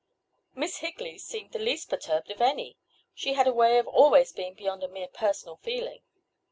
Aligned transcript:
Miss 0.55 0.77
Higley 0.77 1.19
seemed 1.19 1.51
the 1.51 1.59
least 1.59 1.87
perturbed 1.91 2.31
of 2.31 2.41
any—she 2.41 3.33
had 3.33 3.45
a 3.45 3.53
way 3.53 3.77
of 3.77 3.85
always 3.85 4.31
being 4.31 4.55
beyond 4.55 4.81
a 4.81 4.87
mere 4.87 5.07
personal 5.07 5.57
feeling. 5.57 6.01